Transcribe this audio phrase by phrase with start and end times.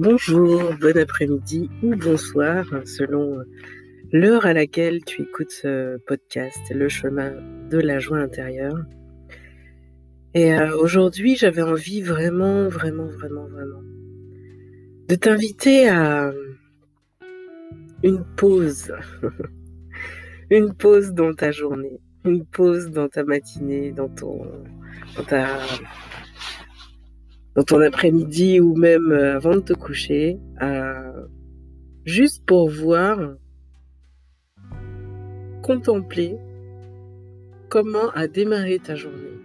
[0.00, 3.42] Bonjour, bon après-midi ou bonsoir, selon
[4.12, 7.32] l'heure à laquelle tu écoutes ce podcast, Le chemin
[7.68, 8.78] de la joie intérieure.
[10.34, 13.82] Et euh, aujourd'hui, j'avais envie vraiment, vraiment, vraiment, vraiment
[15.08, 16.32] de t'inviter à
[18.04, 18.94] une pause.
[20.50, 24.46] une pause dans ta journée, une pause dans ta matinée, dans ton,
[25.16, 25.58] dans ta,
[27.58, 31.26] dans ton après-midi ou même euh, avant de te coucher, euh,
[32.04, 33.18] juste pour voir,
[35.60, 36.36] contempler
[37.68, 39.40] comment a démarré ta journée,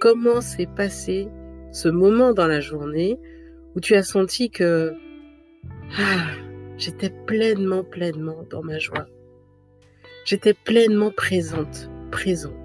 [0.00, 1.28] comment s'est passé
[1.70, 3.18] ce moment dans la journée
[3.74, 4.94] où tu as senti que
[5.98, 6.30] ah,
[6.78, 9.06] j'étais pleinement, pleinement dans ma joie.
[10.24, 12.56] J'étais pleinement présente, présent.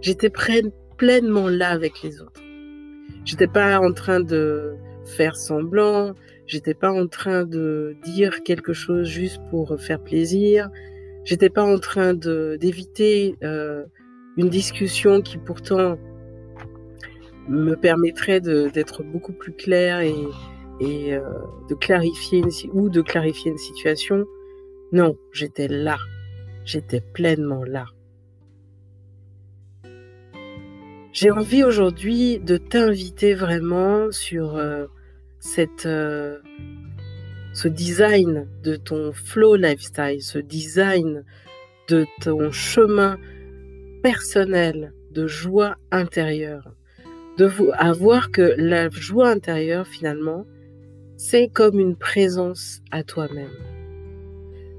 [0.00, 0.30] J'étais
[0.96, 2.40] pleinement là avec les autres.
[3.24, 6.14] J'étais pas en train de faire semblant,
[6.46, 10.68] j'étais pas en train de dire quelque chose juste pour faire plaisir,
[11.24, 13.84] j'étais pas en train d'éviter euh,
[14.36, 15.98] une discussion qui pourtant
[17.48, 20.14] me permettrait d'être beaucoup plus clair et,
[20.80, 21.20] et euh,
[21.68, 24.24] de clarifier une, ou de clarifier une situation.
[24.92, 25.98] Non, j'étais là,
[26.64, 27.86] j'étais pleinement là.
[31.12, 34.86] J'ai envie aujourd'hui de t'inviter vraiment sur euh,
[35.40, 36.38] cette, euh,
[37.52, 41.24] ce design de ton flow lifestyle, ce design
[41.88, 43.18] de ton chemin
[44.04, 46.76] personnel de joie intérieure.
[47.38, 50.46] De vous, à voir que la joie intérieure, finalement,
[51.16, 53.50] c'est comme une présence à toi-même.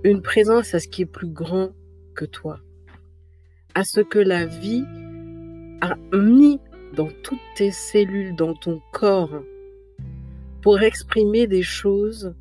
[0.06, 1.72] Une présence à ce qui est plus grand
[2.16, 2.62] que toi.
[3.76, 4.86] À ce que la vie
[6.14, 6.60] mis
[6.96, 9.42] dans toutes tes cellules, dans ton corps,
[10.62, 12.34] pour exprimer des choses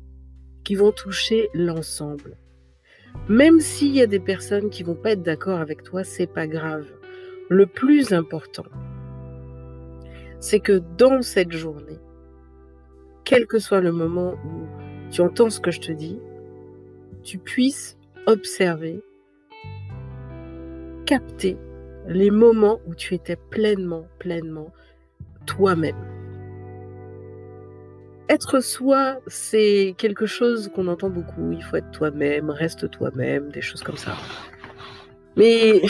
[0.63, 2.37] qui vont toucher l'ensemble.
[3.27, 6.47] Même s'il y a des personnes qui vont pas être d'accord avec toi, c'est pas
[6.47, 6.85] grave.
[7.49, 8.65] Le plus important,
[10.39, 11.99] c'est que dans cette journée,
[13.23, 16.19] quel que soit le moment où tu entends ce que je te dis,
[17.23, 19.01] tu puisses observer,
[21.05, 21.57] capter
[22.07, 24.71] les moments où tu étais pleinement, pleinement
[25.45, 25.95] toi-même.
[28.29, 31.51] Être soi, c'est quelque chose qu'on entend beaucoup.
[31.51, 34.15] Il faut être toi-même, reste toi-même, des choses comme ça.
[35.35, 35.81] Mais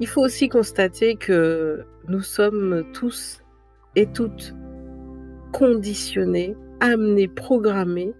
[0.00, 3.40] il faut aussi constater que nous sommes tous
[3.94, 4.54] et toutes
[5.52, 8.12] conditionnés, amenés, programmés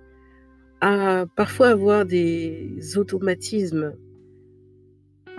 [0.80, 3.94] à parfois avoir des automatismes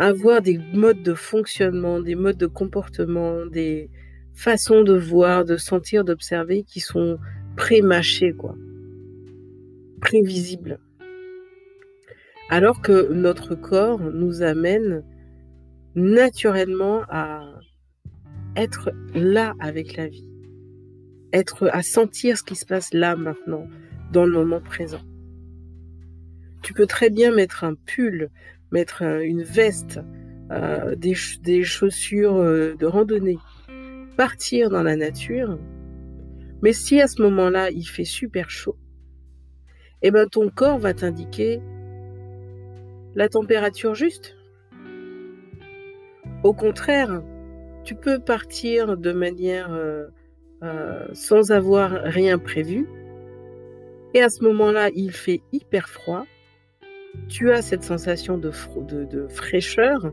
[0.01, 3.91] avoir des modes de fonctionnement, des modes de comportement, des
[4.33, 7.19] façons de voir, de sentir, d'observer qui sont
[7.55, 8.55] pré-mâchés, quoi.
[10.01, 10.79] Prévisibles.
[12.49, 15.03] Alors que notre corps nous amène
[15.93, 17.59] naturellement à
[18.55, 20.27] être là avec la vie.
[21.31, 23.67] Être à sentir ce qui se passe là maintenant,
[24.11, 25.01] dans le moment présent.
[26.63, 28.31] Tu peux très bien mettre un pull
[28.71, 29.99] mettre une veste,
[30.51, 33.37] euh, des, chaussures euh, de randonnée,
[34.17, 35.57] partir dans la nature.
[36.61, 38.77] Mais si à ce moment-là, il fait super chaud,
[40.01, 41.61] eh ben ton corps va t'indiquer
[43.15, 44.35] la température juste.
[46.43, 47.21] Au contraire,
[47.83, 49.71] tu peux partir de manière
[50.63, 52.87] euh, sans avoir rien prévu.
[54.13, 56.25] Et à ce moment-là, il fait hyper froid
[57.27, 58.51] tu as cette sensation de,
[59.29, 60.11] fraîcheur,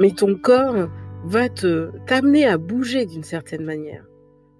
[0.00, 0.88] mais ton corps
[1.24, 4.06] va t'amener à bouger d'une certaine manière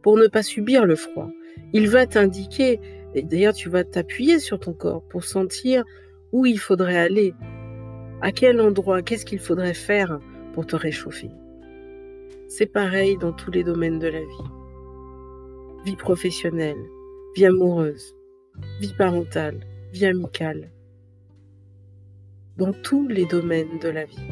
[0.03, 1.31] pour ne pas subir le froid.
[1.73, 2.81] Il va t'indiquer,
[3.15, 5.85] et d'ailleurs tu vas t'appuyer sur ton corps pour sentir
[6.33, 7.35] où il faudrait aller,
[8.21, 10.19] à quel endroit, qu'est-ce qu'il faudrait faire
[10.53, 11.31] pour te réchauffer.
[12.49, 14.51] C'est pareil dans tous les domaines de la vie.
[15.85, 16.83] Vie professionnelle,
[17.37, 18.17] vie amoureuse,
[18.81, 19.61] vie parentale,
[19.93, 20.71] vie amicale,
[22.57, 24.29] dans tous les domaines de la vie.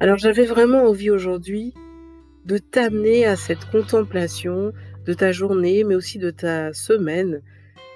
[0.00, 1.74] Alors j'avais vraiment envie aujourd'hui
[2.46, 4.72] de t'amener à cette contemplation
[5.04, 7.42] de ta journée, mais aussi de ta semaine,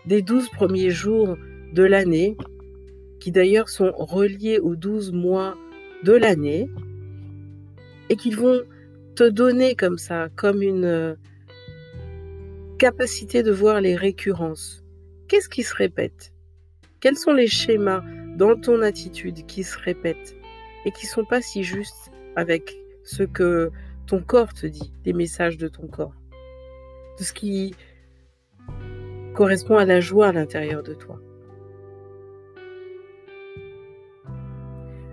[0.06, 1.36] des douze premiers jours
[1.72, 2.36] de l'année,
[3.20, 5.56] qui d'ailleurs sont reliés aux douze mois
[6.02, 6.68] de l'année,
[8.10, 8.60] et qui vont
[9.16, 11.14] te donner comme ça, comme une euh,
[12.78, 14.83] capacité de voir les récurrences,
[15.28, 16.32] Qu'est-ce qui se répète?
[17.00, 18.02] Quels sont les schémas
[18.36, 20.36] dans ton attitude qui se répètent
[20.84, 23.70] et qui sont pas si justes avec ce que
[24.06, 26.14] ton corps te dit, les messages de ton corps,
[27.18, 27.74] de ce qui
[29.34, 31.20] correspond à la joie à l'intérieur de toi.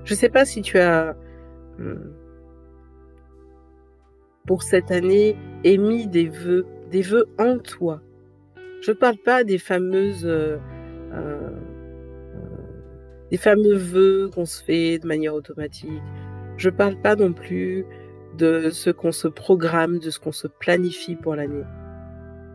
[0.03, 1.15] Je ne sais pas si tu as,
[1.77, 2.11] hmm,
[4.45, 8.01] pour cette année, émis des vœux, des vœux en toi.
[8.81, 10.57] Je ne parle pas des fameuses, euh,
[11.13, 11.49] euh,
[13.29, 16.01] des fameux vœux qu'on se fait de manière automatique.
[16.57, 17.85] Je ne parle pas non plus
[18.37, 21.63] de ce qu'on se programme, de ce qu'on se planifie pour l'année.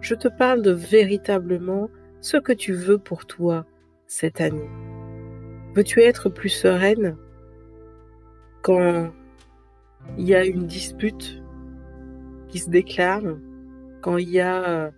[0.00, 1.90] Je te parle de véritablement
[2.20, 3.64] ce que tu veux pour toi
[4.08, 4.68] cette année.
[5.76, 7.16] Veux-tu être plus sereine
[8.62, 9.12] quand
[10.18, 11.40] il y a une dispute
[12.48, 13.22] qui se déclare,
[14.00, 14.90] quand il y a euh,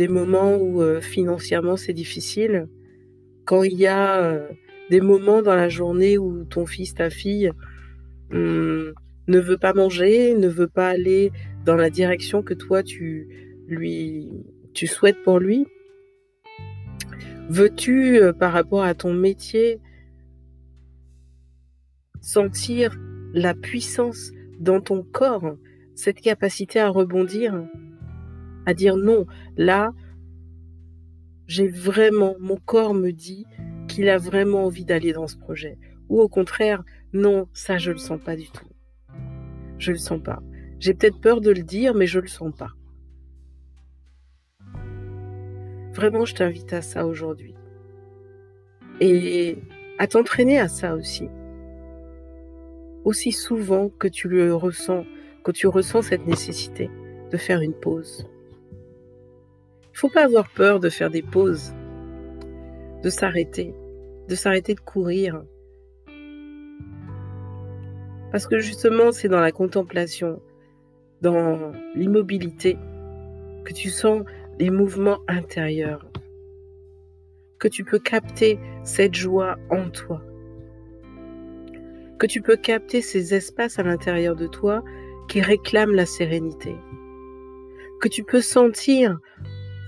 [0.00, 2.68] des moments où euh, financièrement c'est difficile,
[3.44, 4.48] quand il y a euh,
[4.88, 7.52] des moments dans la journée où ton fils, ta fille,
[8.32, 8.94] hum,
[9.28, 11.32] ne veut pas manger, ne veut pas aller
[11.66, 13.28] dans la direction que toi tu
[13.68, 14.26] lui
[14.72, 15.66] tu souhaites pour lui
[17.50, 19.80] Veux-tu euh, par rapport à ton métier
[22.22, 22.98] sentir
[23.34, 25.56] la puissance dans ton corps,
[25.94, 27.66] cette capacité à rebondir,
[28.70, 29.26] à dire non,
[29.56, 29.92] là
[31.46, 33.44] j'ai vraiment mon corps me dit
[33.88, 35.76] qu'il a vraiment envie d'aller dans ce projet
[36.08, 36.82] ou au contraire
[37.12, 38.66] non, ça je le sens pas du tout.
[39.78, 40.40] Je le sens pas.
[40.78, 42.70] J'ai peut-être peur de le dire, mais je le sens pas.
[45.92, 47.54] Vraiment, je t'invite à ça aujourd'hui.
[49.00, 49.58] Et
[49.98, 51.28] à t'entraîner à ça aussi.
[53.04, 55.04] Aussi souvent que tu le ressens,
[55.44, 56.90] que tu ressens cette nécessité
[57.30, 58.26] de faire une pause.
[60.02, 61.74] Il ne faut pas avoir peur de faire des pauses,
[63.02, 63.74] de s'arrêter,
[64.28, 65.42] de s'arrêter de courir,
[68.32, 70.40] parce que justement, c'est dans la contemplation,
[71.20, 72.78] dans l'immobilité,
[73.66, 74.24] que tu sens
[74.58, 76.06] les mouvements intérieurs,
[77.58, 80.22] que tu peux capter cette joie en toi,
[82.18, 84.82] que tu peux capter ces espaces à l'intérieur de toi
[85.28, 86.74] qui réclament la sérénité,
[88.00, 89.20] que tu peux sentir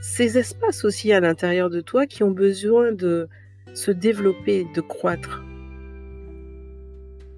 [0.02, 3.28] ces espaces aussi à l'intérieur de toi qui ont besoin de
[3.72, 5.42] se développer, de croître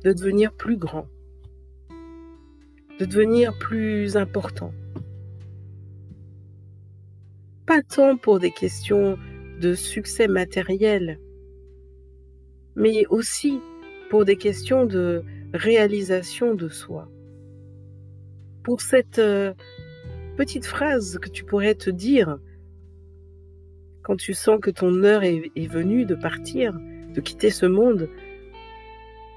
[0.05, 1.09] de devenir plus grand,
[3.01, 4.73] de devenir plus important.
[7.67, 9.19] Pas tant pour des questions
[9.61, 11.19] de succès matériel,
[12.77, 13.61] mais aussi
[14.11, 15.25] pour des questions de
[15.55, 17.09] réalisation de soi.
[18.63, 19.55] Pour cette euh,
[20.37, 22.39] petite phrase que tu pourrais te dire
[24.05, 28.11] quand tu sens que ton heure est, venue de partir, de quitter ce monde,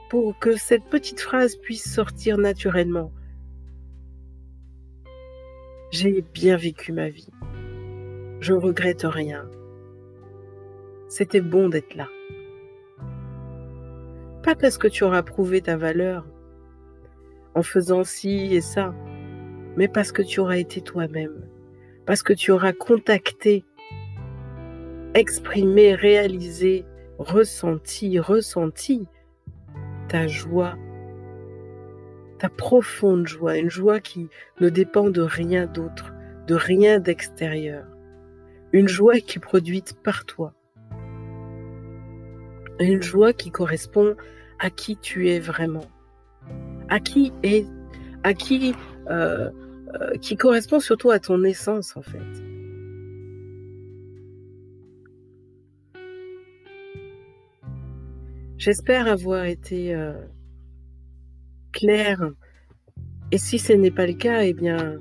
[0.10, 3.12] pour que cette petite phrase puisse sortir naturellement.
[5.92, 7.30] J'ai bien vécu ma vie.
[8.42, 9.50] Je regrette rien.
[11.08, 12.08] C'était bon d'être là.
[14.44, 16.26] Pas parce que tu auras prouvé ta valeur
[17.56, 18.94] en faisant ci et ça,
[19.78, 21.48] mais parce que tu auras été toi-même,
[22.06, 23.64] parce que tu auras contacté,
[25.18, 26.86] exprimé, réalisé,
[27.18, 29.08] ressenti, ressenti
[30.10, 30.76] ta joie,
[32.38, 34.30] ta profonde joie, une joie qui
[34.62, 36.14] ne dépend de rien d'autre,
[36.46, 37.86] de rien d'extérieur,
[38.72, 40.54] une joie qui est produite par toi,
[42.80, 44.16] une joie qui correspond
[44.60, 45.88] à qui tu es vraiment,
[46.90, 47.66] à qui est,
[48.24, 48.76] à qui,
[49.10, 49.50] euh,
[50.00, 52.47] euh, qui correspond surtout à ton essence en fait.
[58.68, 60.12] J'espère avoir été euh,
[61.72, 62.32] claire.
[63.32, 65.00] Et si ce n'est pas le cas, eh bien,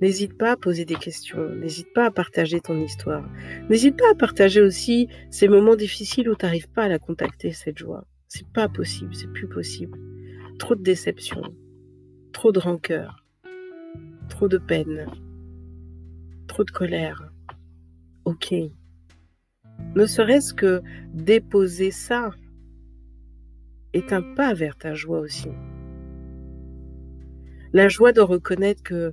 [0.00, 3.30] n'hésite pas à poser des questions, n'hésite pas à partager ton histoire.
[3.68, 7.52] N'hésite pas à partager aussi ces moments difficiles où tu n'arrives pas à la contacter,
[7.52, 8.08] cette joie.
[8.26, 9.96] C'est pas possible, c'est plus possible.
[10.58, 11.42] Trop de déception,
[12.32, 13.24] trop de rancœur,
[14.28, 15.06] trop de peine,
[16.48, 17.30] trop de colère.
[18.24, 18.52] Ok.
[19.94, 20.82] Ne serait-ce que
[21.14, 22.32] déposer ça
[23.92, 25.48] est un pas vers ta joie aussi.
[27.72, 29.12] La joie de reconnaître que,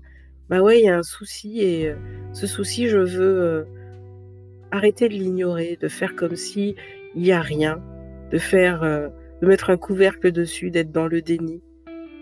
[0.50, 1.96] bah ouais, il y a un souci et euh,
[2.34, 3.63] ce souci, je veux euh,
[4.72, 6.75] arrêter de l'ignorer, de faire comme si
[7.15, 7.81] il n'y a rien,
[8.31, 9.10] de faire, euh,
[9.41, 11.62] de mettre un couvercle dessus, d'être dans le déni,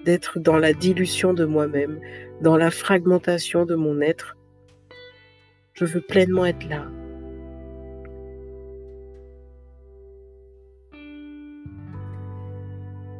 [0.03, 1.99] d'être dans la dilution de moi-même,
[2.41, 4.37] dans la fragmentation de mon être.
[5.73, 6.87] Je veux pleinement être là,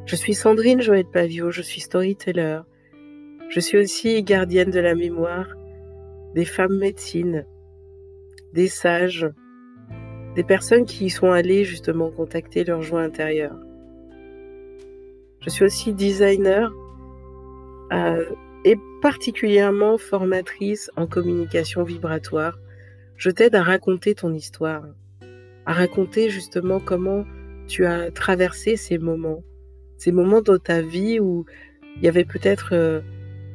[0.06, 2.60] Je suis Sandrine Joël Pavio, je suis storyteller.
[3.48, 5.48] Je suis aussi gardienne de la mémoire
[6.32, 7.44] des femmes médecines,
[8.52, 9.28] des sages,
[10.36, 13.58] des personnes qui y sont allées justement contacter leur joie intérieure.
[15.40, 16.72] Je suis aussi designer
[17.92, 18.26] euh,
[18.64, 22.60] et particulièrement formatrice en communication vibratoire.
[23.16, 24.84] Je t'aide à raconter ton histoire,
[25.64, 27.24] à raconter justement comment
[27.66, 29.42] tu as traversé ces moments,
[29.98, 31.46] ces moments dans ta vie où
[31.96, 33.00] il y avait peut-être euh,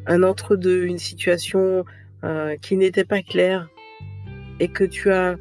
[0.06, 1.86] un entre-deux, une situation
[2.24, 3.70] euh, qui n'était pas claire
[4.60, 5.38] et que tu as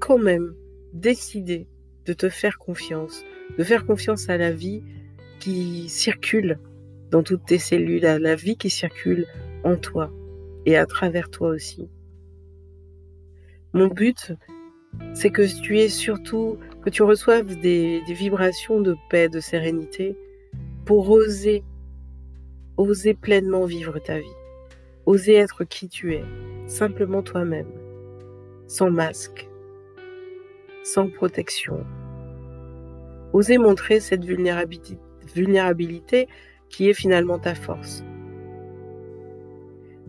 [0.00, 0.54] quand même
[0.92, 1.66] décidé
[2.06, 3.24] de te faire confiance,
[3.56, 4.82] de faire confiance à la vie
[5.40, 6.58] qui circule
[7.10, 9.26] dans toutes tes cellules, à la vie qui circule
[9.62, 10.12] en toi
[10.66, 11.88] et à travers toi aussi.
[13.72, 14.32] Mon but,
[15.14, 20.16] c'est que tu aies surtout, que tu reçoives des, des vibrations de paix, de sérénité,
[20.84, 21.64] pour oser,
[22.76, 24.36] oser pleinement vivre ta vie,
[25.06, 26.24] oser être qui tu es,
[26.66, 27.70] simplement toi-même,
[28.66, 29.48] sans masque,
[30.82, 31.84] sans protection.
[33.32, 36.28] Oser montrer cette vulnérabilité,
[36.68, 38.04] qui est finalement ta force.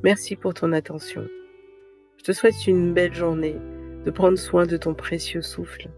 [0.03, 1.27] Merci pour ton attention.
[2.17, 3.55] Je te souhaite une belle journée,
[4.05, 5.89] de prendre soin de ton précieux souffle.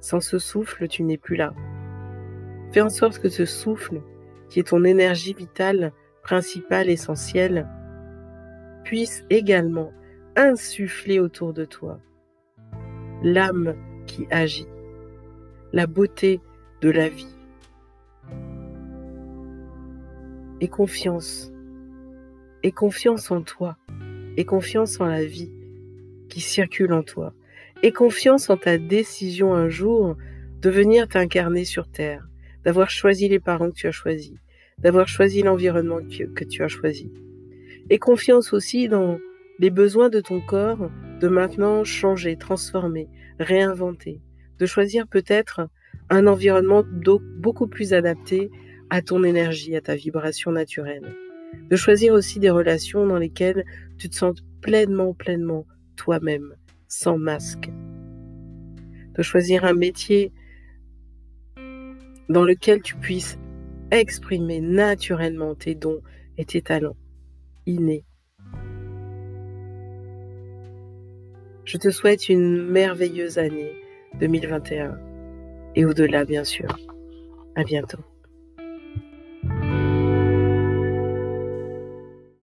[0.00, 1.52] Sans ce souffle, tu n'es plus là.
[2.72, 4.02] Fais en sorte que ce souffle,
[4.50, 7.66] qui est ton énergie vitale, principale, essentielle,
[8.84, 9.92] puisse également
[10.36, 12.00] insuffler autour de toi
[13.22, 13.74] l'âme
[14.06, 14.68] qui agit,
[15.72, 16.40] la beauté
[16.80, 17.34] de la vie.
[20.60, 21.52] Et confiance,
[22.62, 23.76] et confiance en toi,
[24.36, 25.52] et confiance en la vie
[26.28, 27.32] qui circule en toi,
[27.82, 30.16] et confiance en ta décision un jour
[30.60, 32.27] de venir t'incarner sur Terre,
[32.64, 34.34] d'avoir choisi les parents que tu as choisis,
[34.78, 37.10] d'avoir choisi l'environnement que tu as choisi.
[37.90, 39.18] Et confiance aussi dans
[39.58, 43.08] les besoins de ton corps de maintenant changer, transformer,
[43.40, 44.20] réinventer,
[44.58, 45.68] de choisir peut-être
[46.10, 46.84] un environnement
[47.36, 48.50] beaucoup plus adapté
[48.90, 51.14] à ton énergie, à ta vibration naturelle.
[51.70, 53.64] De choisir aussi des relations dans lesquelles
[53.98, 56.54] tu te sens pleinement, pleinement toi-même,
[56.88, 57.70] sans masque.
[59.14, 60.32] De choisir un métier
[62.28, 63.38] dans lequel tu puisses
[63.90, 66.00] exprimer naturellement tes dons
[66.36, 66.96] et tes talents
[67.66, 68.04] innés.
[71.64, 73.72] Je te souhaite une merveilleuse année
[74.20, 74.98] 2021
[75.74, 76.78] et au-delà, bien sûr.
[77.56, 77.98] À bientôt.